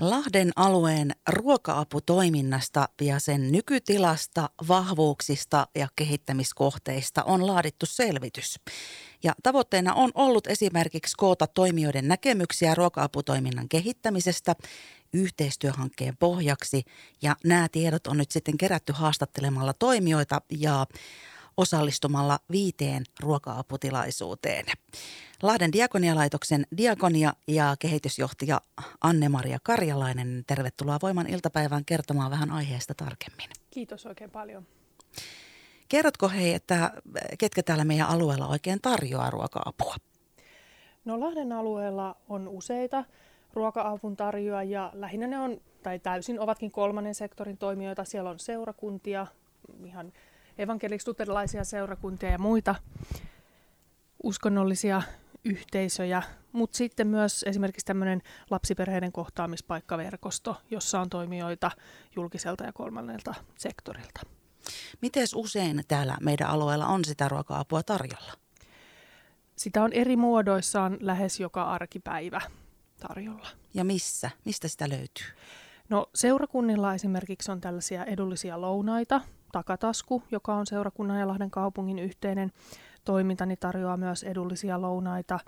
Lahden 0.00 0.52
alueen 0.56 1.12
ruoka-aputoiminnasta 1.28 2.88
ja 3.00 3.20
sen 3.20 3.52
nykytilasta, 3.52 4.50
vahvuuksista 4.68 5.66
ja 5.74 5.88
kehittämiskohteista 5.96 7.24
on 7.24 7.46
laadittu 7.46 7.86
selvitys. 7.86 8.60
Ja 9.24 9.34
tavoitteena 9.42 9.94
on 9.94 10.10
ollut 10.14 10.46
esimerkiksi 10.46 11.16
koota 11.16 11.46
toimijoiden 11.46 12.08
näkemyksiä 12.08 12.74
ruoka-aputoiminnan 12.74 13.68
kehittämisestä 13.68 14.54
yhteistyöhankkeen 15.12 16.16
pohjaksi. 16.16 16.82
Ja 17.22 17.36
nämä 17.44 17.68
tiedot 17.72 18.06
on 18.06 18.16
nyt 18.16 18.30
sitten 18.30 18.58
kerätty 18.58 18.92
haastattelemalla 18.92 19.72
toimijoita 19.72 20.40
ja 20.50 20.86
osallistumalla 21.56 22.38
viiteen 22.50 23.04
ruoka-aputilaisuuteen. 23.20 24.64
Lahden 25.42 25.72
diakonialaitoksen 25.72 26.66
diakonia 26.76 27.32
ja 27.48 27.76
kehitysjohtaja 27.78 28.60
Anne-Maria 29.00 29.58
Karjalainen, 29.62 30.44
tervetuloa 30.46 30.98
Voiman 31.02 31.26
iltapäivään 31.26 31.84
kertomaan 31.84 32.30
vähän 32.30 32.50
aiheesta 32.50 32.94
tarkemmin. 32.94 33.50
Kiitos 33.70 34.06
oikein 34.06 34.30
paljon. 34.30 34.66
Kerrotko 35.88 36.28
hei, 36.28 36.54
että 36.54 36.92
ketkä 37.38 37.62
täällä 37.62 37.84
meidän 37.84 38.08
alueella 38.08 38.46
oikein 38.46 38.80
tarjoaa 38.82 39.30
ruoka-apua? 39.30 39.96
No 41.04 41.20
Lahden 41.20 41.52
alueella 41.52 42.16
on 42.28 42.48
useita 42.48 43.04
ruoka-avun 43.52 44.16
tarjoajia. 44.16 44.90
Lähinnä 44.94 45.26
ne 45.26 45.38
on, 45.38 45.60
tai 45.82 45.98
täysin 45.98 46.40
ovatkin 46.40 46.70
kolmannen 46.70 47.14
sektorin 47.14 47.58
toimijoita. 47.58 48.04
Siellä 48.04 48.30
on 48.30 48.38
seurakuntia, 48.38 49.26
ihan 49.84 50.12
evankeliksi-luterilaisia 50.58 51.64
seurakuntia 51.64 52.30
ja 52.30 52.38
muita 52.38 52.74
uskonnollisia 54.22 55.02
yhteisöjä, 55.44 56.22
mutta 56.52 56.76
sitten 56.76 57.06
myös 57.06 57.44
esimerkiksi 57.48 57.86
tämmöinen 57.86 58.22
lapsiperheiden 58.50 59.12
kohtaamispaikkaverkosto, 59.12 60.56
jossa 60.70 61.00
on 61.00 61.10
toimijoita 61.10 61.70
julkiselta 62.16 62.64
ja 62.64 62.72
kolmannelta 62.72 63.34
sektorilta. 63.58 64.20
Miten 65.02 65.26
usein 65.34 65.84
täällä 65.88 66.16
meidän 66.20 66.48
alueella 66.48 66.86
on 66.86 67.04
sitä 67.04 67.28
ruoka-apua 67.28 67.82
tarjolla? 67.82 68.32
Sitä 69.56 69.82
on 69.82 69.92
eri 69.92 70.16
muodoissaan 70.16 70.96
lähes 71.00 71.40
joka 71.40 71.62
arkipäivä 71.62 72.40
tarjolla. 73.08 73.48
Ja 73.74 73.84
missä? 73.84 74.30
Mistä 74.44 74.68
sitä 74.68 74.88
löytyy? 74.88 75.26
No 75.88 76.10
seurakunnilla 76.14 76.94
esimerkiksi 76.94 77.50
on 77.50 77.60
tällaisia 77.60 78.04
edullisia 78.04 78.60
lounaita. 78.60 79.20
Takatasku, 79.56 80.22
joka 80.30 80.54
on 80.54 80.66
seurakunnan 80.66 81.20
ja 81.20 81.28
Lahden 81.28 81.50
kaupungin 81.50 81.98
yhteinen 81.98 82.52
toimintani 83.04 83.56
tarjoaa 83.56 83.96
myös 83.96 84.22
edullisia 84.22 84.80
lounaita. 84.80 85.38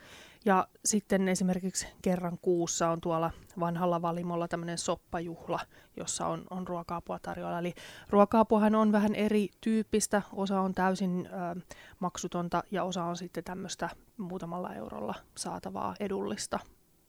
Ja 0.45 0.69
sitten 0.85 1.29
esimerkiksi 1.29 1.87
kerran 2.03 2.39
kuussa 2.43 2.91
on 2.91 3.01
tuolla 3.01 3.31
vanhalla 3.61 4.03
valimolla 4.03 4.49
tämmöinen 4.49 4.79
soppajuhla, 4.79 5.61
jossa 5.97 6.27
on, 6.27 6.45
on 6.51 6.69
ruoka-apua 6.69 7.19
tarjolla. 7.19 7.59
Eli 7.59 7.75
ruoka-apuhan 8.11 8.75
on 8.75 8.93
vähän 8.93 9.15
erityyppistä. 9.15 10.23
Osa 10.33 10.61
on 10.61 10.75
täysin 10.75 11.29
ö, 11.33 11.61
maksutonta 11.99 12.63
ja 12.71 12.85
osa 12.85 13.05
on 13.05 13.17
sitten 13.17 13.45
tämmöistä 13.45 13.89
muutamalla 14.17 14.75
eurolla 14.75 15.15
saatavaa 15.37 15.95
edullista 16.01 16.59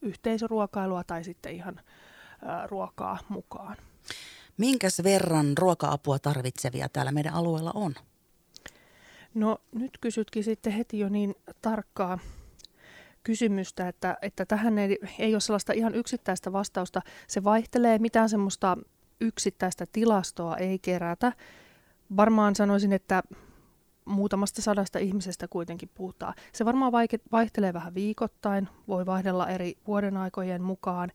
yhteisöruokailua 0.02 1.04
tai 1.04 1.24
sitten 1.24 1.52
ihan 1.52 1.80
ö, 1.80 2.66
ruokaa 2.66 3.18
mukaan. 3.28 3.76
Minkäs 4.60 5.02
verran 5.04 5.58
ruoka-apua 5.58 6.18
tarvitsevia 6.18 6.88
täällä 6.88 7.12
meidän 7.12 7.34
alueella 7.34 7.70
on? 7.74 7.94
No 9.34 9.58
nyt 9.72 9.98
kysytkin 10.00 10.44
sitten 10.44 10.72
heti 10.72 10.98
jo 10.98 11.08
niin 11.08 11.34
tarkkaa 11.62 12.18
kysymystä, 13.22 13.88
että, 13.88 14.16
että 14.22 14.46
tähän 14.46 14.78
ei, 14.78 14.98
ei 15.18 15.34
ole 15.34 15.40
sellaista 15.40 15.72
ihan 15.72 15.94
yksittäistä 15.94 16.52
vastausta. 16.52 17.02
Se 17.28 17.44
vaihtelee, 17.44 17.98
mitään 17.98 18.28
semmoista 18.28 18.76
yksittäistä 19.20 19.86
tilastoa 19.92 20.56
ei 20.56 20.78
kerätä. 20.78 21.32
Varmaan 22.16 22.56
sanoisin, 22.56 22.92
että 22.92 23.22
muutamasta 24.04 24.62
sadasta 24.62 24.98
ihmisestä 24.98 25.48
kuitenkin 25.48 25.90
puhutaan. 25.94 26.34
Se 26.52 26.64
varmaan 26.64 26.92
vaihtelee 27.32 27.72
vähän 27.72 27.94
viikoittain, 27.94 28.68
voi 28.88 29.06
vaihdella 29.06 29.48
eri 29.48 29.78
vuodenaikojen 29.86 30.62
mukaan 30.62 31.12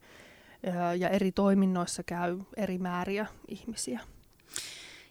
ja 0.98 1.08
eri 1.08 1.32
toiminnoissa 1.32 2.02
käy 2.02 2.38
eri 2.56 2.78
määriä 2.78 3.26
ihmisiä. 3.48 4.00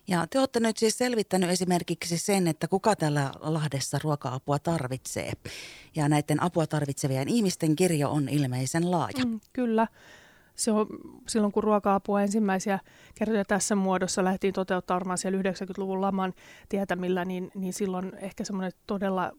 Ja 0.08 0.28
te 0.30 0.40
olette 0.40 0.60
nyt 0.60 0.78
siis 0.78 0.98
selvittänyt 0.98 1.50
esimerkiksi 1.50 2.18
sen, 2.18 2.48
että 2.48 2.68
kuka 2.68 2.96
tällä 2.96 3.32
Lahdessa 3.40 4.00
ruoka-apua 4.04 4.60
tarvitsee. 4.60 5.32
Ja 5.96 6.10
näiden 6.10 6.44
apua 6.44 6.68
tarvitsevien 6.68 7.28
ihmisten 7.28 7.76
kirjo 7.76 8.10
on 8.10 8.30
ilmeisen 8.30 8.92
laaja. 8.92 9.26
Mm, 9.26 9.40
kyllä. 9.54 9.88
Silloin 11.28 11.52
kun 11.52 11.64
ruoka-apua 11.64 12.22
ensimmäisiä 12.22 12.80
kertoja 13.16 13.46
tässä 13.46 13.76
muodossa 13.76 14.24
lähtiin 14.24 14.54
toteuttamaan 14.54 15.18
siellä 15.18 15.42
90-luvun 15.42 16.02
laman 16.02 16.34
tietämillä, 16.70 17.26
niin, 17.26 17.52
niin 17.56 17.74
silloin 17.74 18.12
ehkä 18.18 18.44
semmoinen 18.44 18.72
todella 18.88 19.32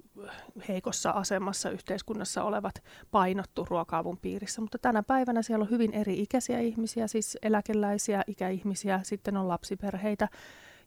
heikossa 0.69 1.11
asemassa 1.11 1.71
yhteiskunnassa 1.71 2.45
olevat 2.45 2.83
painottu 3.11 3.67
ruoka-avun 3.71 4.19
piirissä. 4.19 4.61
Mutta 4.61 4.79
tänä 4.79 5.03
päivänä 5.03 5.43
siellä 5.43 5.63
on 5.63 5.71
hyvin 5.71 5.93
eri 5.93 6.23
ikäisiä 6.23 6.61
ihmisiä, 6.61 7.07
siis 7.07 7.39
eläkeläisiä, 7.43 8.25
ikäihmisiä, 8.27 9.01
sitten 9.03 9.37
on 9.37 9.49
lapsiperheitä, 9.49 10.29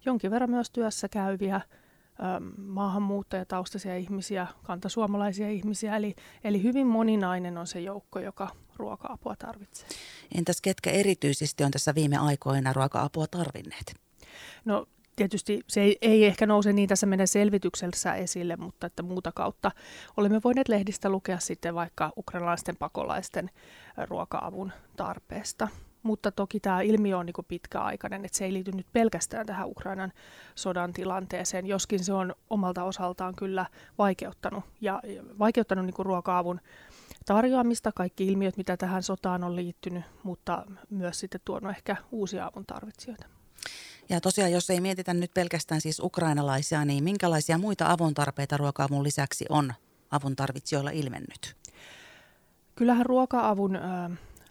jonkin 0.06 0.32
verran 0.32 0.50
myös 0.50 0.72
työssä 0.72 1.10
käyviä, 1.10 1.62
maahanmuuttajataustaisia 2.58 3.98
ihmisiä, 3.98 4.48
kantasuomalaisia 4.64 5.50
ihmisiä, 5.50 5.98
eli, 5.98 6.16
eli 6.44 6.64
hyvin 6.64 6.88
moninainen 6.88 7.58
on 7.58 7.68
se 7.68 7.82
joukko, 7.82 8.20
joka 8.20 8.48
ruoka-apua 8.80 9.36
tarvitsee. 9.36 9.90
Entäs 10.38 10.62
ketkä 10.62 10.90
erityisesti 10.90 11.64
on 11.64 11.72
tässä 11.72 11.96
viime 11.96 12.18
aikoina 12.18 12.74
ruoka-apua 12.74 13.28
tarvinneet? 13.28 13.96
No 14.66 14.86
tietysti 15.16 15.62
se 15.68 15.82
ei, 15.82 15.98
ei 16.02 16.26
ehkä 16.26 16.46
nouse 16.46 16.74
niin 16.74 16.90
tässä 16.90 17.06
meidän 17.06 17.28
selvityksessä 17.28 18.16
esille, 18.16 18.56
mutta 18.56 18.88
että 18.88 19.04
muuta 19.04 19.32
kautta 19.32 19.72
olemme 20.18 20.42
voineet 20.44 20.68
lehdistä 20.68 21.10
lukea 21.10 21.40
sitten 21.40 21.76
vaikka 21.76 22.12
ukrainalaisten 22.18 22.76
pakolaisten 22.76 23.50
ruoka-avun 24.08 24.72
tarpeesta. 24.96 25.68
Mutta 26.04 26.32
toki 26.32 26.60
tämä 26.60 26.82
ilmiö 26.82 27.18
on 27.18 27.26
niin 27.26 27.46
pitkäaikainen, 27.48 28.26
että 28.26 28.38
se 28.38 28.46
ei 28.46 28.54
liity 28.54 28.72
nyt 28.72 28.88
pelkästään 28.94 29.46
tähän 29.46 29.68
Ukrainan 29.68 30.14
sodan 30.56 30.94
tilanteeseen, 30.94 31.66
joskin 31.66 32.04
se 32.04 32.14
on 32.14 32.36
omalta 32.50 32.84
osaltaan 32.84 33.36
kyllä 33.36 33.66
vaikeuttanut, 33.98 34.64
ja 34.82 35.02
vaikeuttanut 35.40 35.86
niin 35.86 35.96
ruoka-avun 36.06 36.62
tarjoamista, 37.34 37.92
kaikki 37.96 38.28
ilmiöt, 38.28 38.58
mitä 38.58 38.78
tähän 38.78 39.04
sotaan 39.04 39.44
on 39.44 39.56
liittynyt, 39.56 40.04
mutta 40.24 40.66
myös 40.90 41.20
sitten 41.20 41.42
tuonut 41.46 41.70
ehkä 41.72 41.96
uusia 42.12 42.46
avun 42.46 42.66
tarvitsijoita. 42.66 43.26
Ja 44.10 44.22
tosiaan, 44.22 44.52
jos 44.52 44.70
ei 44.70 44.82
mietitä 44.82 45.14
nyt 45.14 45.32
pelkästään 45.34 45.82
siis 45.82 46.00
ukrainalaisia, 46.00 46.86
niin 46.86 47.04
minkälaisia 47.04 47.58
muita 47.58 47.92
avun 47.92 48.14
tarpeita 48.14 48.58
ruoka-avun 48.58 49.04
lisäksi 49.04 49.46
on 49.50 49.74
avun 50.12 50.36
tarvitsijoilla 50.36 50.90
ilmennyt? 50.90 51.56
Kyllähän 52.76 53.06
ruoka-avun 53.06 53.76
ö, 53.76 53.80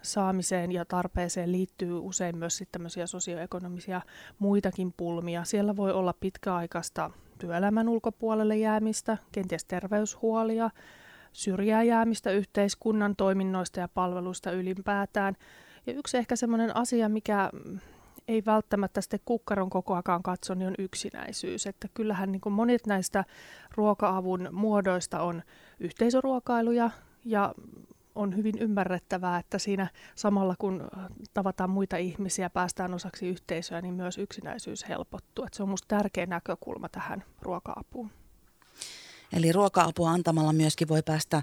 saamiseen 0.02 0.72
ja 0.72 0.84
tarpeeseen 0.84 1.52
liittyy 1.52 1.98
usein 1.98 2.36
myös 2.36 2.56
sitten 2.56 2.72
tämmöisiä 2.72 3.06
sosioekonomisia 3.06 4.00
muitakin 4.38 4.94
pulmia. 4.96 5.44
Siellä 5.44 5.76
voi 5.76 5.92
olla 5.92 6.12
pitkäaikaista 6.12 7.10
työelämän 7.38 7.88
ulkopuolelle 7.88 8.56
jäämistä, 8.56 9.18
kenties 9.32 9.64
terveyshuolia, 9.64 10.70
syrjää 11.38 11.82
jäämistä 11.82 12.30
yhteiskunnan 12.30 13.16
toiminnoista 13.16 13.80
ja 13.80 13.88
palveluista 13.88 14.52
ylipäätään. 14.52 15.36
Ja 15.86 15.92
yksi 15.92 16.16
ehkä 16.16 16.36
semmoinen 16.36 16.76
asia, 16.76 17.08
mikä 17.08 17.50
ei 18.28 18.42
välttämättä 18.46 19.00
sitten 19.00 19.20
kukkaron 19.24 19.70
kokoakaan 19.70 20.22
katso, 20.22 20.54
niin 20.54 20.68
on 20.68 20.74
yksinäisyys. 20.78 21.66
Että 21.66 21.88
kyllähän 21.94 22.32
niin 22.32 22.40
monet 22.50 22.86
näistä 22.86 23.24
ruoka-avun 23.76 24.48
muodoista 24.52 25.20
on 25.20 25.42
yhteisöruokailuja 25.80 26.90
ja 27.24 27.54
on 28.14 28.36
hyvin 28.36 28.58
ymmärrettävää, 28.58 29.38
että 29.38 29.58
siinä 29.58 29.88
samalla 30.14 30.54
kun 30.58 30.88
tavataan 31.34 31.70
muita 31.70 31.96
ihmisiä, 31.96 32.50
päästään 32.50 32.94
osaksi 32.94 33.28
yhteisöä, 33.28 33.80
niin 33.80 33.94
myös 33.94 34.18
yksinäisyys 34.18 34.88
helpottuu. 34.88 35.44
Että 35.44 35.56
se 35.56 35.62
on 35.62 35.68
minusta 35.68 35.96
tärkeä 35.96 36.26
näkökulma 36.26 36.88
tähän 36.88 37.24
ruoka-apuun. 37.42 38.10
Eli 39.32 39.52
ruoka-apua 39.52 40.10
antamalla 40.10 40.52
myöskin 40.52 40.88
voi 40.88 41.02
päästä 41.02 41.42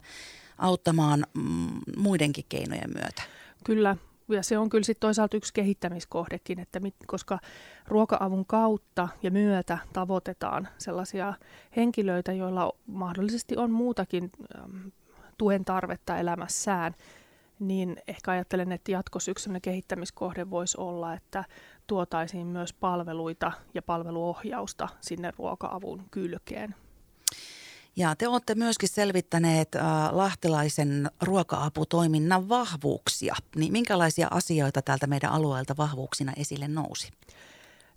auttamaan 0.57 1.25
mm, 1.33 1.67
muidenkin 1.97 2.45
keinojen 2.49 2.91
myötä. 2.93 3.23
Kyllä, 3.63 3.97
ja 4.27 4.43
se 4.43 4.57
on 4.57 4.69
kyllä 4.69 4.83
sitten 4.83 5.07
toisaalta 5.07 5.37
yksi 5.37 5.53
kehittämiskohdekin, 5.53 6.59
että 6.59 6.79
mit, 6.79 6.95
koska 7.07 7.39
ruoka-avun 7.87 8.45
kautta 8.45 9.07
ja 9.23 9.31
myötä 9.31 9.77
tavoitetaan 9.93 10.67
sellaisia 10.77 11.33
henkilöitä, 11.75 12.33
joilla 12.33 12.71
mahdollisesti 12.87 13.57
on 13.57 13.71
muutakin 13.71 14.31
äm, 14.63 14.91
tuen 15.37 15.65
tarvetta 15.65 16.17
elämässään, 16.17 16.95
niin 17.59 17.97
ehkä 18.07 18.31
ajattelen, 18.31 18.71
että 18.71 18.91
jatkossa 18.91 19.31
yksi 19.31 19.49
kehittämiskohde 19.61 20.49
voisi 20.49 20.77
olla, 20.79 21.13
että 21.13 21.43
tuotaisiin 21.87 22.47
myös 22.47 22.73
palveluita 22.73 23.51
ja 23.73 23.81
palveluohjausta 23.81 24.87
sinne 25.01 25.31
ruoka-avun 25.37 26.03
kylkeen. 26.11 26.75
Ja 27.95 28.15
te 28.15 28.27
olette 28.27 28.55
myöskin 28.55 28.89
selvittäneet 28.89 29.75
äh, 29.75 29.83
lahtelaisen 30.11 31.09
ruoka-aputoiminnan 31.21 32.49
vahvuuksia. 32.49 33.35
Niin 33.55 33.71
minkälaisia 33.71 34.27
asioita 34.31 34.81
täältä 34.81 35.07
meidän 35.07 35.31
alueelta 35.31 35.77
vahvuuksina 35.77 36.33
esille 36.37 36.67
nousi? 36.67 37.11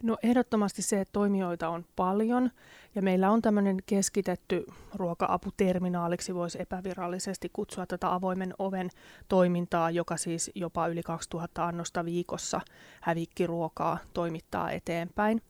No 0.03 0.17
ehdottomasti 0.23 0.83
se, 0.83 1.01
että 1.01 1.13
toimijoita 1.13 1.69
on 1.69 1.85
paljon 1.97 2.51
ja 2.95 3.03
meillä 3.03 3.31
on 3.31 3.43
tämmöinen 3.43 3.77
keskitetty 3.87 4.67
ruoka-aputerminaaliksi, 4.95 6.35
voisi 6.35 6.63
epävirallisesti 6.63 7.51
kutsua 7.53 7.87
tätä 7.87 8.15
avoimen 8.15 8.55
oven 8.59 8.91
toimintaa, 9.29 9.91
joka 9.91 10.17
siis 10.17 10.51
jopa 10.55 10.89
yli 10.89 11.03
2000 11.03 11.67
annosta 11.67 12.05
viikossa 12.05 12.61
hävikkiruokaa 13.01 13.99
toimittaa 14.15 14.71
eteenpäin. 14.71 15.43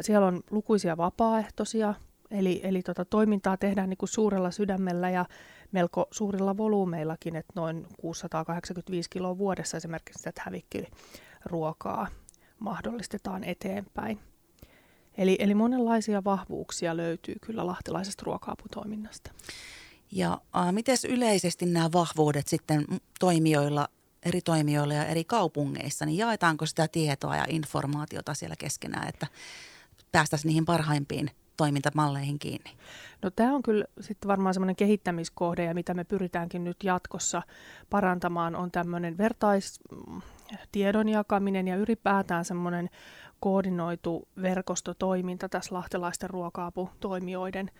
Siellä 0.00 0.26
on 0.26 0.40
lukuisia 0.50 0.96
vapaaehtoisia, 0.96 1.94
eli, 2.30 2.60
eli 2.62 2.82
tota, 2.82 3.04
toimintaa 3.04 3.56
tehdään 3.56 3.88
niin 3.88 3.98
kuin 3.98 4.08
suurella 4.08 4.50
sydämellä 4.50 5.10
ja 5.10 5.24
melko 5.72 6.06
suurilla 6.10 6.56
volyymeillakin, 6.56 7.36
että 7.36 7.52
noin 7.56 7.86
685 8.00 9.10
kiloa 9.10 9.38
vuodessa 9.38 9.76
esimerkiksi 9.76 10.22
tätä 10.22 10.42
hävikkiruokaa 10.44 12.08
mahdollistetaan 12.58 13.44
eteenpäin. 13.44 14.20
Eli, 15.18 15.36
eli 15.38 15.54
monenlaisia 15.54 16.24
vahvuuksia 16.24 16.96
löytyy 16.96 17.34
kyllä 17.40 17.66
lahtelaisesta 17.66 18.22
ruoka-aputoiminnasta. 18.26 19.32
Ja 20.12 20.40
äh, 20.56 20.72
miten 20.72 20.96
yleisesti 21.08 21.66
nämä 21.66 21.92
vahvuudet 21.92 22.48
sitten 22.48 22.84
toimijoilla, 23.20 23.88
eri 24.22 24.40
toimijoilla 24.40 24.94
ja 24.94 25.04
eri 25.04 25.24
kaupungeissa, 25.24 26.06
niin 26.06 26.18
jaetaanko 26.18 26.66
sitä 26.66 26.88
tietoa 26.88 27.36
ja 27.36 27.44
informaatiota 27.48 28.34
siellä 28.34 28.56
keskenään, 28.56 29.08
että 29.08 29.26
päästäisiin 30.12 30.48
niihin 30.48 30.64
parhaimpiin 30.64 31.30
toimintamalleihin 31.60 32.38
kiinni? 32.38 32.70
No 33.22 33.30
tämä 33.30 33.54
on 33.54 33.62
kyllä 33.62 33.84
sitten 34.00 34.28
varmaan 34.28 34.54
semmoinen 34.54 34.76
kehittämiskohde 34.76 35.64
ja 35.64 35.74
mitä 35.74 35.94
me 35.94 36.04
pyritäänkin 36.04 36.64
nyt 36.64 36.76
jatkossa 36.84 37.42
parantamaan 37.90 38.56
on 38.56 38.70
tämmöinen 38.70 39.18
vertaistiedon 39.18 41.08
jakaminen 41.08 41.68
ja 41.68 41.76
ylipäätään 41.76 42.44
semmoinen 42.44 42.90
koordinoitu 43.40 44.28
verkostotoiminta 44.42 45.48
tässä 45.48 45.74
lahtelaisten 45.74 46.30
ruoka-aputoimijoiden 46.30 47.70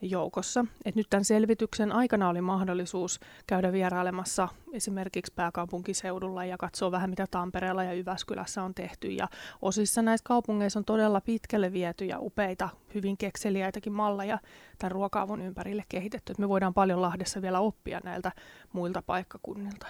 joukossa. 0.00 0.66
Et 0.84 0.94
nyt 0.94 1.06
tämän 1.10 1.24
selvityksen 1.24 1.92
aikana 1.92 2.28
oli 2.28 2.40
mahdollisuus 2.40 3.20
käydä 3.46 3.72
vierailemassa 3.72 4.48
esimerkiksi 4.72 5.32
pääkaupunkiseudulla 5.36 6.44
ja 6.44 6.58
katsoa 6.58 6.90
vähän, 6.90 7.10
mitä 7.10 7.26
Tampereella 7.30 7.84
ja 7.84 7.94
Jyväskylässä 7.94 8.62
on 8.62 8.74
tehty. 8.74 9.08
Ja 9.08 9.28
osissa 9.62 10.02
näissä 10.02 10.24
kaupungeissa 10.24 10.78
on 10.78 10.84
todella 10.84 11.20
pitkälle 11.20 11.72
viety 11.72 12.04
ja 12.04 12.18
upeita, 12.20 12.68
hyvin 12.94 13.16
kekseliäitäkin 13.16 13.92
malleja 13.92 14.38
tämän 14.78 14.92
ruoka-avun 14.92 15.42
ympärille 15.42 15.84
kehitetty. 15.88 16.32
Et 16.32 16.38
me 16.38 16.48
voidaan 16.48 16.74
paljon 16.74 17.02
Lahdessa 17.02 17.42
vielä 17.42 17.60
oppia 17.60 18.00
näiltä 18.04 18.32
muilta 18.72 19.02
paikkakunnilta. 19.02 19.86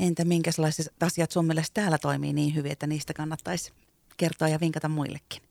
Entä 0.00 0.24
minkälaiset 0.24 0.94
asiat 1.02 1.30
sun 1.30 1.46
mielestä 1.46 1.80
täällä 1.80 1.98
toimii 1.98 2.32
niin 2.32 2.54
hyvin, 2.54 2.72
että 2.72 2.86
niistä 2.86 3.14
kannattaisi 3.14 3.72
kertoa 4.16 4.48
ja 4.48 4.60
vinkata 4.60 4.88
muillekin? 4.88 5.42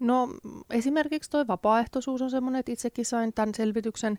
No 0.00 0.28
esimerkiksi 0.70 1.30
tuo 1.30 1.46
vapaaehtoisuus 1.46 2.22
on 2.22 2.30
semmoinen, 2.30 2.60
että 2.60 2.72
itsekin 2.72 3.04
sain 3.04 3.32
tämän 3.32 3.54
selvityksen 3.54 4.18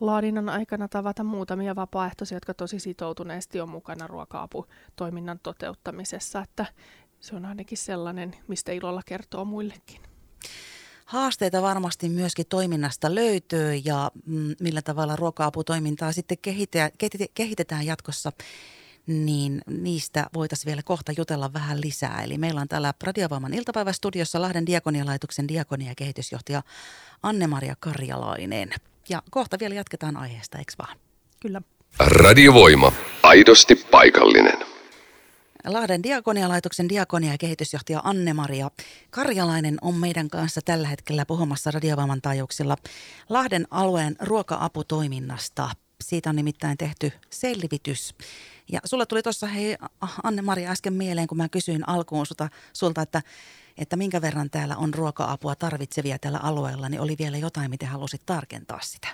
laadinnan 0.00 0.48
aikana 0.48 0.88
tavata 0.88 1.24
muutamia 1.24 1.76
vapaaehtoisia, 1.76 2.36
jotka 2.36 2.54
tosi 2.54 2.78
sitoutuneesti 2.78 3.60
on 3.60 3.68
mukana 3.68 4.06
ruoka-aputoiminnan 4.06 5.40
toteuttamisessa, 5.42 6.40
että 6.40 6.66
se 7.20 7.36
on 7.36 7.44
ainakin 7.44 7.78
sellainen, 7.78 8.36
mistä 8.48 8.72
ilolla 8.72 9.02
kertoo 9.06 9.44
muillekin. 9.44 10.00
Haasteita 11.04 11.62
varmasti 11.62 12.08
myöskin 12.08 12.46
toiminnasta 12.48 13.14
löytyy 13.14 13.74
ja 13.74 14.10
mm, 14.26 14.54
millä 14.60 14.82
tavalla 14.82 15.16
ruoka-aputoimintaa 15.16 16.12
sitten 16.12 16.38
kehitetään 17.34 17.86
jatkossa 17.86 18.32
niin 19.08 19.60
niistä 19.66 20.26
voitaisiin 20.34 20.66
vielä 20.66 20.82
kohta 20.82 21.12
jutella 21.16 21.52
vähän 21.52 21.80
lisää. 21.80 22.22
Eli 22.22 22.38
meillä 22.38 22.60
on 22.60 22.68
täällä 22.68 22.94
Radiovoiman 23.04 23.54
iltapäivästudiossa 23.54 24.42
Lahden 24.42 24.66
diakonialaitoksen 24.66 25.48
diakonia- 25.48 25.88
ja 25.88 25.94
kehitysjohtaja 25.94 26.62
Anne-Maria 27.22 27.76
Karjalainen. 27.80 28.70
Ja 29.08 29.22
kohta 29.30 29.58
vielä 29.60 29.74
jatketaan 29.74 30.16
aiheesta, 30.16 30.58
eikö 30.58 30.72
vaan? 30.78 30.96
Kyllä. 31.40 31.62
Radiovoima. 31.98 32.92
Aidosti 33.22 33.74
paikallinen. 33.74 34.58
Lahden 35.64 36.02
diakonialaitoksen 36.02 36.88
diakonia- 36.88 37.32
ja 37.32 37.38
kehitysjohtaja 37.38 38.00
Anne-Maria 38.04 38.70
Karjalainen 39.10 39.78
on 39.82 39.94
meidän 39.94 40.28
kanssa 40.28 40.60
tällä 40.64 40.88
hetkellä 40.88 41.26
puhumassa 41.26 41.70
radiovoiman 41.70 42.22
taajuuksilla 42.22 42.76
Lahden 43.28 43.66
alueen 43.70 44.16
ruoka-aputoiminnasta. 44.20 45.70
Siitä 46.04 46.30
on 46.30 46.36
nimittäin 46.36 46.78
tehty 46.78 47.12
selvitys. 47.30 48.14
Ja 48.72 48.80
sulla 48.84 49.06
tuli 49.06 49.22
tuossa, 49.22 49.46
hei 49.46 49.76
Anne-Maria 50.22 50.70
äsken 50.70 50.92
mieleen, 50.92 51.26
kun 51.26 51.38
mä 51.38 51.48
kysyin 51.48 51.88
alkuun 51.88 52.26
sulta, 52.26 52.48
sulta, 52.72 53.02
että, 53.02 53.22
että 53.78 53.96
minkä 53.96 54.20
verran 54.20 54.50
täällä 54.50 54.76
on 54.76 54.94
ruoka-apua 54.94 55.54
tarvitsevia 55.54 56.18
tällä 56.18 56.38
alueella, 56.38 56.88
niin 56.88 57.00
oli 57.00 57.16
vielä 57.18 57.36
jotain, 57.36 57.70
miten 57.70 57.88
halusit 57.88 58.22
tarkentaa 58.26 58.80
sitä 58.82 59.08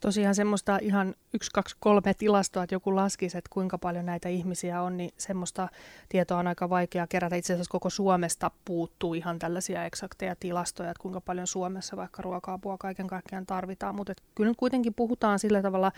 tosiaan 0.00 0.34
semmoista 0.34 0.78
ihan 0.82 1.14
yksi, 1.34 1.50
kaksi, 1.54 1.76
kolme 1.80 2.14
tilastoa, 2.14 2.62
että 2.62 2.74
joku 2.74 2.96
laskisi, 2.96 3.38
että 3.38 3.50
kuinka 3.52 3.78
paljon 3.78 4.06
näitä 4.06 4.28
ihmisiä 4.28 4.82
on, 4.82 4.96
niin 4.96 5.10
semmoista 5.18 5.68
tietoa 6.08 6.38
on 6.38 6.46
aika 6.46 6.70
vaikea 6.70 7.06
kerätä. 7.06 7.36
Itse 7.36 7.52
asiassa 7.52 7.70
koko 7.70 7.90
Suomesta 7.90 8.50
puuttuu 8.64 9.14
ihan 9.14 9.38
tällaisia 9.38 9.84
eksakteja 9.84 10.36
tilastoja, 10.36 10.90
että 10.90 11.02
kuinka 11.02 11.20
paljon 11.20 11.46
Suomessa 11.46 11.96
vaikka 11.96 12.22
ruoka-apua 12.22 12.78
kaiken 12.78 13.06
kaikkiaan 13.06 13.46
tarvitaan, 13.46 13.94
mutta 13.94 14.12
kyllä 14.34 14.50
nyt 14.50 14.56
kuitenkin 14.56 14.94
puhutaan 14.94 15.38
sillä 15.38 15.62
tavalla 15.62 15.92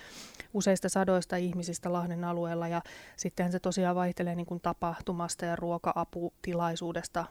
useista 0.54 0.88
sadoista 0.88 1.36
ihmisistä 1.36 1.92
Lahden 1.92 2.24
alueella 2.24 2.68
ja 2.68 2.82
sitten 3.16 3.52
se 3.52 3.60
tosiaan 3.60 3.96
vaihtelee 3.96 4.34
niin 4.34 4.46
kuin 4.46 4.60
tapahtumasta 4.60 5.44
ja 5.44 5.56
ruoka-aputilaisuudesta 5.56 7.24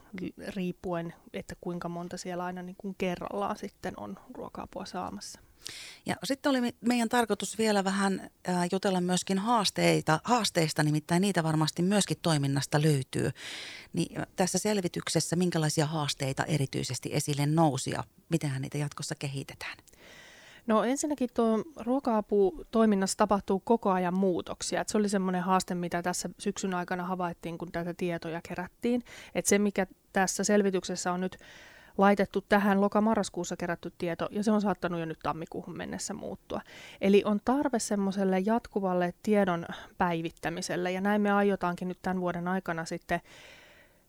riippuen, 0.56 1.14
että 1.32 1.54
kuinka 1.60 1.88
monta 1.88 2.16
siellä 2.16 2.44
aina 2.44 2.62
niin 2.62 2.76
kuin 2.78 2.94
kerrallaan 2.98 3.56
sitten 3.56 3.94
on 3.96 4.16
ruoka-apua 4.34 4.84
saamassa. 4.84 5.47
Ja 6.06 6.16
sitten 6.24 6.50
oli 6.50 6.58
meidän 6.80 7.08
tarkoitus 7.08 7.58
vielä 7.58 7.84
vähän 7.84 8.30
jutella 8.72 9.00
myöskin 9.00 9.38
haasteita, 9.38 10.20
haasteista, 10.24 10.82
nimittäin 10.82 11.20
niitä 11.20 11.42
varmasti 11.42 11.82
myöskin 11.82 12.16
toiminnasta 12.22 12.82
löytyy. 12.82 13.30
Niin 13.92 14.22
tässä 14.36 14.58
selvityksessä 14.58 15.36
minkälaisia 15.36 15.86
haasteita 15.86 16.44
erityisesti 16.44 17.10
esille 17.12 17.46
nousi 17.46 17.90
ja 17.90 18.04
miten 18.28 18.62
niitä 18.62 18.78
jatkossa 18.78 19.14
kehitetään? 19.18 19.76
No 20.66 20.84
ensinnäkin 20.84 21.28
tuo 21.34 21.64
ruoka-apu-toiminnassa 21.76 23.16
tapahtuu 23.16 23.60
koko 23.60 23.90
ajan 23.90 24.14
muutoksia. 24.14 24.80
Et 24.80 24.88
se 24.88 24.98
oli 24.98 25.08
semmoinen 25.08 25.42
haaste, 25.42 25.74
mitä 25.74 26.02
tässä 26.02 26.30
syksyn 26.38 26.74
aikana 26.74 27.04
havaittiin, 27.04 27.58
kun 27.58 27.72
tätä 27.72 27.94
tietoja 27.94 28.40
kerättiin. 28.48 29.02
Et 29.34 29.46
se, 29.46 29.58
mikä 29.58 29.86
tässä 30.12 30.44
selvityksessä 30.44 31.12
on 31.12 31.20
nyt 31.20 31.38
laitettu 31.98 32.44
tähän 32.48 32.80
lokamarraskuussa 32.80 33.56
kerätty 33.56 33.92
tieto, 33.98 34.28
ja 34.30 34.42
se 34.42 34.50
on 34.50 34.60
saattanut 34.60 35.00
jo 35.00 35.06
nyt 35.06 35.18
tammikuuhun 35.22 35.76
mennessä 35.76 36.14
muuttua. 36.14 36.60
Eli 37.00 37.22
on 37.24 37.40
tarve 37.44 37.78
semmoiselle 37.78 38.38
jatkuvalle 38.38 39.14
tiedon 39.22 39.66
päivittämiselle, 39.98 40.92
ja 40.92 41.00
näin 41.00 41.22
me 41.22 41.30
aiotaankin 41.30 41.88
nyt 41.88 41.98
tämän 42.02 42.20
vuoden 42.20 42.48
aikana 42.48 42.84
sitten 42.84 43.20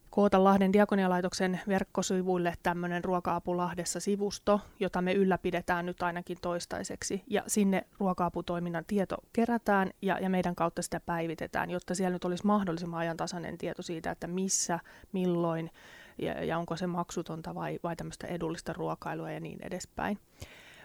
koota 0.10 0.44
Lahden 0.44 0.74
diakonialaitoksen 0.74 1.60
verkkosivuille 1.68 2.54
tämmöinen 2.64 3.04
Ruoka-apu 3.04 3.58
Lahdessa 3.58 4.00
sivusto, 4.00 4.62
jota 4.80 5.02
me 5.02 5.14
ylläpidetään 5.14 5.86
nyt 5.86 6.02
ainakin 6.02 6.38
toistaiseksi. 6.42 7.24
Ja 7.28 7.44
sinne 7.48 7.84
ruoka-aputoiminnan 8.00 8.86
tieto 8.88 9.18
kerätään 9.34 9.92
ja, 10.02 10.20
ja 10.20 10.30
meidän 10.30 10.56
kautta 10.56 10.82
sitä 10.82 11.00
päivitetään, 11.00 11.72
jotta 11.72 11.96
siellä 11.96 12.14
nyt 12.16 12.26
olisi 12.26 12.46
mahdollisimman 12.46 13.00
ajantasainen 13.00 13.58
tieto 13.58 13.82
siitä, 13.82 14.12
että 14.12 14.28
missä, 14.28 14.80
milloin, 15.12 15.72
ja, 16.20 16.46
ja 16.46 16.58
onko 16.58 16.78
se 16.78 16.88
maksutonta 16.88 17.56
vai, 17.56 17.80
vai 17.84 17.96
tämmöistä 17.96 18.28
edullista 18.28 18.74
ruokailua 18.74 19.32
ja 19.32 19.40
niin 19.40 19.60
edespäin. 19.62 20.20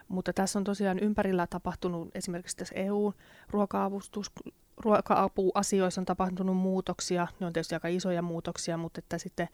Mutta 0.07 0.33
tässä 0.33 0.59
on 0.59 0.63
tosiaan 0.63 0.99
ympärillä 0.99 1.47
tapahtunut 1.47 2.09
esimerkiksi 2.15 2.57
tässä 2.57 2.75
EU-ruoka-avustus, 2.75 4.31
ruoka-apuasioissa 4.77 6.01
on 6.01 6.05
tapahtunut 6.05 6.57
muutoksia. 6.57 7.27
Ne 7.39 7.45
on 7.45 7.53
tietysti 7.53 7.75
aika 7.75 7.87
isoja 7.87 8.21
muutoksia, 8.21 8.77
mutta 8.77 8.99
että 8.99 9.17
sitten 9.17 9.47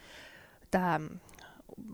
tämä 0.71 0.99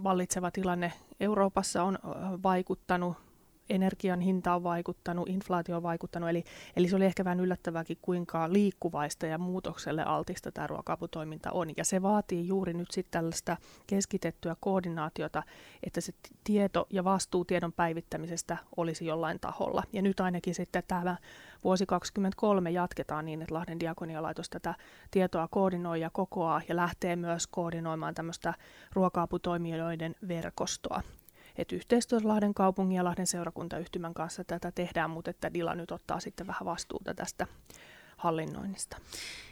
vallitseva 0.04 0.52
tilanne 0.52 0.94
Euroopassa 1.20 1.84
on 1.84 2.00
vaikuttanut 2.44 3.27
energian 3.70 4.20
hinta 4.20 4.56
on 4.56 4.64
vaikuttanut, 4.64 5.30
inflaatio 5.30 5.78
on 5.78 5.84
vaikuttanut, 5.84 6.30
eli, 6.30 6.44
eli 6.76 6.88
se 6.88 6.96
oli 6.96 7.06
ehkä 7.06 7.26
vähän 7.26 7.40
yllättävääkin, 7.40 7.98
kuinka 8.02 8.54
liikkuvaista 8.54 9.26
ja 9.26 9.38
muutokselle 9.38 10.04
altista 10.04 10.52
tämä 10.52 10.68
ruoka-aputoiminta 10.68 11.52
on. 11.52 11.70
Ja 11.78 11.86
se 11.86 12.02
vaatii 12.02 12.48
juuri 12.48 12.74
nyt 12.74 12.92
sitten 12.92 13.12
tällaista 13.12 13.58
keskitettyä 13.88 14.56
koordinaatiota, 14.60 15.44
että 15.84 16.02
se 16.02 16.14
tieto 16.44 16.88
ja 16.90 17.04
vastuu 17.04 17.46
tiedon 17.46 17.74
päivittämisestä 17.74 18.58
olisi 18.78 19.06
jollain 19.06 19.40
taholla. 19.40 19.84
Ja 19.94 20.02
nyt 20.02 20.20
ainakin 20.20 20.56
sitten 20.56 20.84
tämä 20.88 21.18
vuosi 21.64 21.86
2023 21.86 22.72
jatketaan 22.72 23.26
niin, 23.26 23.42
että 23.42 23.54
Lahden 23.54 23.80
diakonialaitos 23.80 24.50
tätä 24.50 24.76
tietoa 25.12 25.48
koordinoi 25.48 26.02
ja 26.02 26.10
kokoaa 26.10 26.62
ja 26.70 26.76
lähtee 26.76 27.16
myös 27.16 27.48
koordinoimaan 27.48 28.16
tämmöistä 28.16 28.54
ruoka-aputoimijoiden 28.94 30.16
verkostoa. 30.28 31.02
Että 31.58 31.76
yhteistyössä 31.76 32.28
Lahden 32.28 32.54
kaupungin 32.54 32.96
ja 32.96 33.04
Lahden 33.04 33.28
seurakuntayhtymän 33.28 34.14
kanssa 34.14 34.44
tätä 34.44 34.72
tehdään, 34.72 35.10
mutta 35.10 35.30
että 35.30 35.54
Dila 35.54 35.76
nyt 35.76 35.92
ottaa 35.92 36.20
sitten 36.20 36.48
vähän 36.48 36.66
vastuuta 36.66 37.14
tästä 37.14 37.48
hallinnoinnista. 38.18 38.98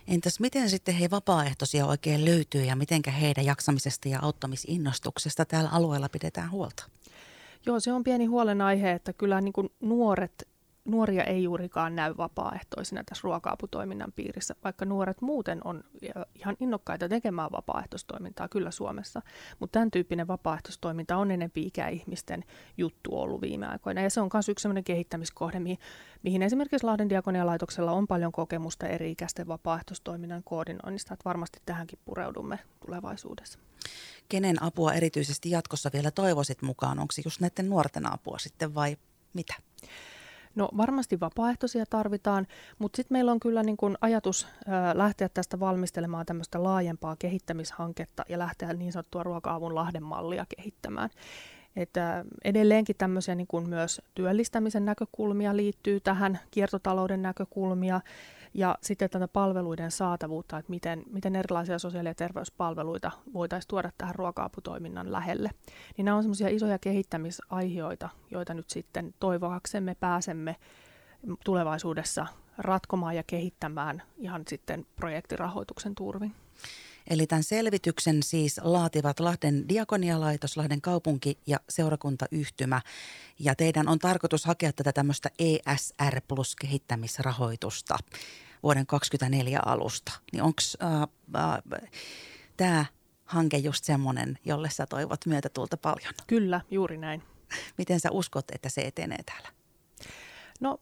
Entäs 0.08 0.40
miten 0.40 0.70
sitten 0.70 0.96
he 0.96 1.10
vapaaehtoisia 1.10 1.86
oikein 1.86 2.26
löytyy 2.26 2.64
ja 2.64 2.76
miten 2.76 3.02
heidän 3.20 3.46
jaksamisesta 3.46 4.10
ja 4.10 4.20
auttamisinnostuksesta 4.22 5.46
täällä 5.46 5.70
alueella 5.70 6.10
pidetään 6.10 6.52
huolta? 6.52 6.90
Joo, 7.66 7.80
se 7.80 7.94
on 7.94 8.04
pieni 8.04 8.26
huolenaihe, 8.26 8.92
että 8.92 9.14
kyllä 9.14 9.42
niin 9.42 9.54
kuin 9.54 9.70
nuoret 9.82 10.48
nuoria 10.86 11.24
ei 11.24 11.44
juurikaan 11.44 11.96
näy 11.96 12.18
vapaaehtoisina 12.18 13.04
tässä 13.04 13.22
ruoka-aputoiminnan 13.24 14.12
piirissä, 14.12 14.56
vaikka 14.63 14.86
nuoret 14.86 15.22
muuten 15.22 15.62
on 15.63 15.84
ihan 16.36 16.58
innokkaita 16.60 17.10
tekemään 17.10 17.51
vapaaehtoistoimintaa 17.51 18.48
kyllä 18.48 18.72
Suomessa. 18.72 19.22
Mutta 19.60 19.74
tämän 19.74 19.92
tyyppinen 19.92 20.27
vapaaehtoistoiminta 20.27 21.18
on 21.18 21.32
enemmän 21.32 21.51
ikäihmisten 21.56 22.44
juttu 22.77 23.20
ollut 23.20 23.42
viime 23.42 23.68
aikoina. 23.68 24.01
Ja 24.01 24.10
se 24.10 24.22
on 24.22 24.30
myös 24.34 24.50
yksi 24.50 24.62
sellainen 24.62 24.84
kehittämiskohde, 24.84 25.60
mihin, 25.60 25.80
mihin 26.24 26.42
esimerkiksi 26.42 26.86
Lahden 26.86 27.10
diakonialaitoksella 27.10 27.92
on 27.92 28.08
paljon 28.08 28.32
kokemusta 28.32 28.88
eri-ikäisten 28.88 29.48
vapaaehtoistoiminnan 29.48 30.44
koordinoinnista. 30.44 31.13
Että 31.13 31.25
varmasti 31.25 31.60
tähänkin 31.65 32.00
pureudumme 32.06 32.60
tulevaisuudessa. 32.86 33.60
Kenen 34.30 34.63
apua 34.63 34.94
erityisesti 34.94 35.50
jatkossa 35.50 35.89
vielä 35.94 36.12
toivoisit 36.12 36.62
mukaan? 36.62 37.00
Onko 37.00 37.13
just 37.25 37.42
näiden 37.42 37.70
nuorten 37.70 38.13
apua 38.13 38.38
sitten 38.39 38.75
vai 38.75 38.98
mitä? 39.34 39.54
No 40.56 40.70
varmasti 40.78 41.20
vapaaehtoisia 41.20 41.86
tarvitaan, 41.90 42.48
mutta 42.80 42.98
sitten 42.98 43.16
meillä 43.16 43.32
on 43.32 43.40
kyllä 43.40 43.64
niin 43.64 43.78
kun 43.78 43.98
ajatus 44.02 44.48
ää, 44.68 44.98
lähteä 44.98 45.30
tästä 45.30 45.60
valmistelemaan 45.60 46.26
tämmöistä 46.26 46.64
laajempaa 46.64 47.16
kehittämishanketta 47.20 48.24
ja 48.30 48.40
lähteä 48.40 48.74
niin 48.74 48.92
sanottua 48.92 49.24
ruoka-avun 49.24 49.76
Lahden 49.76 50.04
mallia 50.04 50.46
kehittämään. 50.58 51.10
Että 51.76 52.26
edelleenkin 52.44 52.96
tämmöisiä 52.98 53.36
niin 53.36 53.48
kuin 53.48 53.70
myös 53.70 54.02
työllistämisen 54.16 54.86
näkökulmia 54.86 55.58
liittyy 55.58 56.00
tähän, 56.00 56.40
kiertotalouden 56.52 57.22
näkökulmia 57.22 58.02
ja 58.56 58.78
sitten 58.82 59.10
tätä 59.10 59.28
palveluiden 59.28 59.92
saatavuutta, 59.92 60.58
että 60.58 60.70
miten, 60.70 61.04
miten 61.12 61.36
erilaisia 61.36 61.80
sosiaali- 61.80 62.10
ja 62.10 62.16
terveyspalveluita 62.16 63.12
voitaisiin 63.34 63.70
tuoda 63.70 63.92
tähän 63.98 64.16
ruoka-aputoiminnan 64.16 65.12
lähelle. 65.12 65.50
Niin 65.98 66.06
nämä 66.06 66.18
on 66.18 66.24
semmoisia 66.24 66.50
isoja 66.50 66.80
kehittämisaihioita, 66.80 68.10
joita 68.32 68.54
nyt 68.54 68.70
sitten 68.70 69.14
toivoaksemme 69.20 69.96
pääsemme 70.00 70.56
tulevaisuudessa 71.46 72.28
ratkomaan 72.58 73.16
ja 73.16 73.24
kehittämään 73.28 74.04
ihan 74.18 74.44
sitten 74.48 74.86
projektirahoituksen 74.96 75.96
turvin. 75.96 76.36
Eli 77.10 77.28
tämän 77.28 77.44
selvityksen 77.44 78.24
siis 78.24 78.60
laativat 78.64 79.20
Lahden 79.20 79.70
diakonialaitos, 79.70 80.58
Lahden 80.58 80.82
kaupunki 80.82 81.38
ja 81.48 81.60
seurakuntayhtymä. 81.70 82.82
Ja 83.40 83.56
teidän 83.56 83.88
on 83.88 84.00
tarkoitus 84.00 84.46
hakea 84.46 84.74
tätä 84.74 84.94
tämmöistä 84.94 85.30
ESR 85.40 86.22
plus 86.28 86.56
kehittämisrahoitusta 86.56 87.98
vuoden 88.64 88.86
2024 88.86 89.60
alusta. 89.66 90.12
Niin 90.32 90.44
onko 90.44 90.62
äh, 90.84 91.02
äh, 91.02 91.90
tämä 92.58 92.86
hanke 93.26 93.58
just 93.58 93.84
semmoinen, 93.84 94.40
jolle 94.46 94.70
sä 94.70 94.86
toivot 94.86 95.26
myötätulta 95.26 95.78
paljon? 95.78 96.14
Kyllä, 96.28 96.62
juuri 96.72 96.98
näin. 96.98 97.24
Miten 97.78 98.00
sä 98.00 98.12
uskot, 98.12 98.46
että 98.52 98.70
se 98.70 98.82
etenee 98.82 99.24
täällä? 99.26 99.50
No 100.60 100.80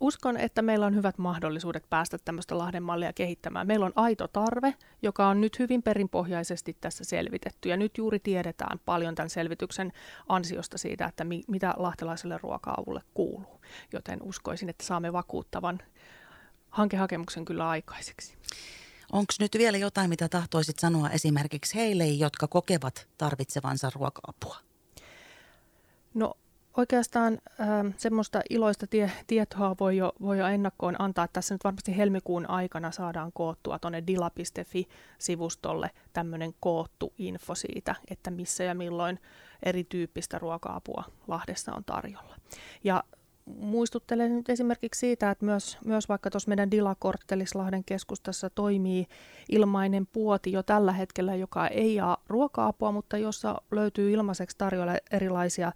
uskon, 0.00 0.36
että 0.36 0.62
meillä 0.62 0.86
on 0.86 0.94
hyvät 0.94 1.18
mahdollisuudet 1.18 1.84
päästä 1.90 2.18
tämmöistä 2.24 2.58
Lahden 2.58 2.82
mallia 2.82 3.12
kehittämään. 3.12 3.66
Meillä 3.66 3.86
on 3.86 3.92
aito 3.94 4.28
tarve, 4.28 4.74
joka 5.02 5.28
on 5.28 5.40
nyt 5.40 5.58
hyvin 5.58 5.82
perinpohjaisesti 5.82 6.76
tässä 6.80 7.04
selvitetty. 7.04 7.68
Ja 7.68 7.76
nyt 7.76 7.98
juuri 7.98 8.18
tiedetään 8.18 8.80
paljon 8.84 9.14
tämän 9.14 9.30
selvityksen 9.30 9.92
ansiosta 10.28 10.78
siitä, 10.78 11.06
että 11.06 11.24
mi- 11.24 11.44
mitä 11.46 11.74
lahtelaiselle 11.76 12.38
ruoka-avulle 12.42 13.02
kuuluu. 13.14 13.60
Joten 13.92 14.22
uskoisin, 14.22 14.68
että 14.68 14.84
saamme 14.86 15.12
vakuuttavan 15.12 15.78
hankehakemuksen 16.70 17.44
kyllä 17.44 17.68
aikaiseksi. 17.68 18.34
Onko 19.12 19.32
nyt 19.40 19.52
vielä 19.58 19.78
jotain, 19.78 20.10
mitä 20.10 20.28
tahtoisit 20.28 20.78
sanoa 20.78 21.10
esimerkiksi 21.10 21.74
heille, 21.74 22.06
jotka 22.06 22.48
kokevat 22.48 23.08
tarvitsevansa 23.18 23.90
ruoka-apua? 23.94 24.56
No 26.14 26.34
oikeastaan 26.76 27.38
äh, 27.60 27.68
semmoista 27.96 28.40
iloista 28.50 28.86
tie, 28.86 29.10
tietoa 29.26 29.76
voi 29.80 29.96
jo, 29.96 30.12
voi 30.20 30.38
jo 30.38 30.46
ennakkoon 30.46 30.96
antaa. 30.98 31.28
Tässä 31.28 31.54
nyt 31.54 31.64
varmasti 31.64 31.96
helmikuun 31.96 32.50
aikana 32.50 32.90
saadaan 32.90 33.32
koottua 33.32 33.78
tuonne 33.78 34.02
dila.fi-sivustolle 34.06 35.90
tämmöinen 36.12 36.54
koottu 36.60 37.12
info 37.18 37.54
siitä, 37.54 37.94
että 38.10 38.30
missä 38.30 38.64
ja 38.64 38.74
milloin 38.74 39.18
erityyppistä 39.62 40.38
ruoka-apua 40.38 41.04
Lahdessa 41.28 41.72
on 41.74 41.84
tarjolla. 41.84 42.36
Ja 42.84 43.04
muistuttelen 43.46 44.36
nyt 44.36 44.48
esimerkiksi 44.48 44.98
siitä, 44.98 45.30
että 45.30 45.44
myös, 45.44 45.78
myös 45.84 46.08
vaikka 46.08 46.30
tuossa 46.30 46.48
meidän 46.48 46.70
Dila-korttelis 46.70 47.52
keskustassa 47.86 48.50
toimii 48.50 49.06
ilmainen 49.48 50.06
puoti 50.06 50.52
jo 50.52 50.62
tällä 50.62 50.92
hetkellä, 50.92 51.34
joka 51.34 51.66
ei 51.66 51.94
jaa 51.94 52.16
ruoka-apua, 52.28 52.92
mutta 52.92 53.18
jossa 53.18 53.62
löytyy 53.70 54.12
ilmaiseksi 54.12 54.58
tarjolla 54.58 54.92
erilaisia 55.10 55.72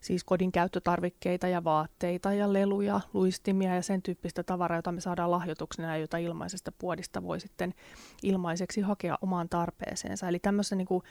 siis 0.00 0.24
kodin 0.24 0.52
käyttötarvikkeita 0.52 1.48
ja 1.48 1.64
vaatteita 1.64 2.32
ja 2.32 2.52
leluja, 2.52 3.00
luistimia 3.14 3.74
ja 3.74 3.82
sen 3.82 4.02
tyyppistä 4.02 4.42
tavaraa, 4.42 4.78
jota 4.78 4.92
me 4.92 5.00
saadaan 5.00 5.30
lahjoituksena 5.30 5.88
ja 5.88 5.96
jota 5.96 6.18
ilmaisesta 6.18 6.72
puodista 6.72 7.22
voi 7.22 7.40
sitten 7.40 7.74
ilmaiseksi 8.22 8.80
hakea 8.80 9.18
omaan 9.22 9.48
tarpeeseensa. 9.48 10.28
Eli 10.28 10.38
tämmöisen 10.38 10.78
niin 10.78 10.88
kuin 10.88 11.02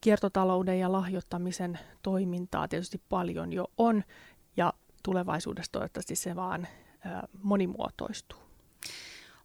kiertotalouden 0.00 0.80
ja 0.80 0.92
lahjoittamisen 0.92 1.78
toimintaa 2.02 2.68
tietysti 2.68 3.02
paljon 3.08 3.52
jo 3.52 3.66
on 3.78 4.04
ja 4.56 4.72
tulevaisuudessa 5.02 5.72
toivottavasti 5.72 6.16
se 6.16 6.36
vaan 6.36 6.68
monimuotoistuu. 7.42 8.38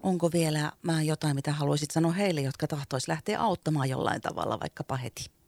Onko 0.04 0.32
vielä 0.32 0.72
jotain, 1.06 1.36
mitä 1.36 1.52
haluaisit 1.52 1.92
sanoa 1.92 2.12
heille, 2.12 2.42
jotka 2.42 2.68
tahtois 2.68 3.08
lähteä 3.08 3.42
auttamaan 3.42 3.90
jollain 3.90 4.22
tavalla, 4.22 4.60
vaikkapa 4.60 4.96
heti? 4.96 5.39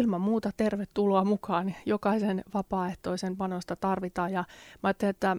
Ilman 0.00 0.20
muuta 0.20 0.50
tervetuloa 0.56 1.24
mukaan. 1.24 1.74
Jokaisen 1.86 2.44
vapaaehtoisen 2.54 3.36
panosta 3.36 3.76
tarvitaan 3.76 4.32
ja 4.32 4.44
mä 4.82 4.88
ajattelen, 4.88 5.10
että 5.10 5.36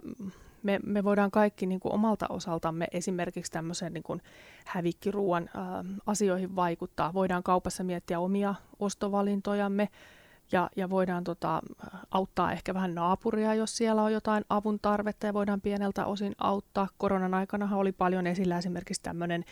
me, 0.63 0.79
me 0.85 1.03
voidaan 1.03 1.31
kaikki 1.31 1.65
niin 1.65 1.79
kuin 1.79 1.93
omalta 1.93 2.25
osaltamme 2.29 2.87
esimerkiksi 2.91 3.51
tämmöisen 3.51 3.93
niin 3.93 4.21
hävikkiruuan 4.65 5.43
ä, 5.43 5.59
asioihin 6.05 6.55
vaikuttaa. 6.55 7.13
Voidaan 7.13 7.43
kaupassa 7.43 7.83
miettiä 7.83 8.19
omia 8.19 8.55
ostovalintojamme 8.79 9.89
ja, 10.51 10.69
ja 10.75 10.89
voidaan 10.89 11.23
tota, 11.23 11.61
auttaa 12.11 12.51
ehkä 12.51 12.73
vähän 12.73 12.95
naapuria, 12.95 13.53
jos 13.53 13.77
siellä 13.77 14.03
on 14.03 14.13
jotain 14.13 14.45
avun 14.49 14.79
tarvetta 14.81 15.25
ja 15.25 15.33
voidaan 15.33 15.61
pieneltä 15.61 16.05
osin 16.05 16.35
auttaa. 16.37 16.87
Koronan 16.97 17.33
aikana 17.33 17.75
oli 17.75 17.91
paljon 17.91 18.27
esillä 18.27 18.57
esimerkiksi 18.57 19.03
tämmöinen 19.03 19.45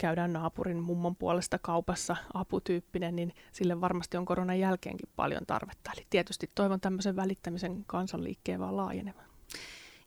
käydään 0.00 0.32
naapurin 0.32 0.82
mummon 0.82 1.16
puolesta 1.16 1.58
kaupassa 1.58 2.16
aputyyppinen, 2.34 3.16
niin 3.16 3.34
sille 3.52 3.80
varmasti 3.80 4.16
on 4.16 4.24
koronan 4.24 4.58
jälkeenkin 4.58 5.08
paljon 5.16 5.46
tarvetta. 5.46 5.90
Eli 5.96 6.06
tietysti 6.10 6.50
toivon 6.54 6.80
tämmöisen 6.80 7.16
välittämisen 7.16 7.84
kansanliikkeen 7.86 8.60
vaan 8.60 8.76
laajenemaan. 8.76 9.26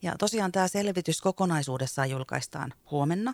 Ja 0.02 0.16
tosiaan 0.20 0.52
tämä 0.52 0.68
selvitys 0.68 1.22
kokonaisuudessaan 1.22 2.10
julkaistaan 2.10 2.74
huomenna. 2.92 3.34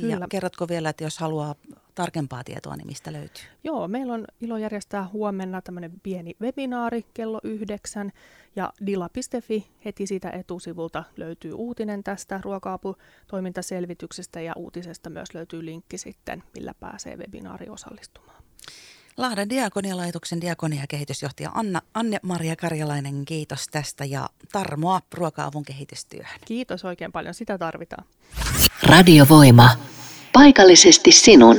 Kyllä. 0.00 0.14
Ja 0.20 0.26
kerrotko 0.30 0.68
vielä, 0.68 0.88
että 0.88 1.04
jos 1.04 1.18
haluaa 1.18 1.54
tarkempaa 1.94 2.44
tietoa, 2.44 2.76
niin 2.76 2.86
mistä 2.86 3.12
löytyy? 3.12 3.44
Joo, 3.64 3.88
meillä 3.88 4.14
on 4.14 4.24
ilo 4.40 4.56
järjestää 4.56 5.08
huomenna 5.12 5.62
tämmöinen 5.62 5.92
pieni 6.02 6.36
webinaari 6.40 7.04
kello 7.14 7.40
yhdeksän 7.44 8.12
ja 8.56 8.72
dila.fi 8.86 9.70
heti 9.84 10.06
siitä 10.06 10.30
etusivulta 10.30 11.04
löytyy 11.16 11.52
uutinen 11.52 12.04
tästä 12.04 12.40
ruoka-aputoimintaselvityksestä 12.44 14.40
ja 14.40 14.52
uutisesta 14.56 15.10
myös 15.10 15.34
löytyy 15.34 15.64
linkki 15.64 15.98
sitten, 15.98 16.42
millä 16.54 16.74
pääsee 16.74 17.16
webinaari 17.16 17.68
osallistumaan. 17.68 18.42
Lahden 19.16 19.50
diakonialaitoksen 19.50 20.40
diakoniakehitysjohtaja 20.40 21.50
Anna, 21.54 21.82
Anne-Maria 21.94 22.56
Karjalainen, 22.56 23.24
kiitos 23.24 23.66
tästä 23.68 24.04
ja 24.04 24.28
tarmoa 24.52 25.00
ruoka-avun 25.14 25.64
kehitystyöhön. 25.64 26.40
Kiitos 26.44 26.84
oikein 26.84 27.12
paljon, 27.12 27.34
sitä 27.34 27.58
tarvitaan. 27.58 28.04
Radiovoima. 28.82 29.70
Paikallisesti 30.32 31.12
sinun. 31.12 31.56